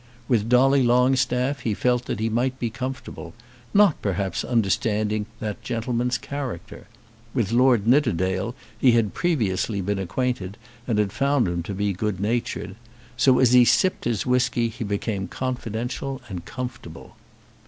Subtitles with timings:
[0.27, 3.35] With Dolly Longstaff he felt that he might be comfortable,
[3.71, 6.87] not, perhaps, understanding that gentleman's character.
[7.35, 12.19] With Lord Nidderdale he had previously been acquainted, and had found him to be good
[12.19, 12.77] natured.
[13.15, 17.15] So, as he sipped his whisky, he became confidential and comfortable.